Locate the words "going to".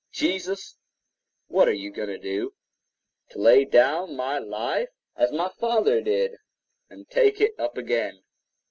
1.91-2.17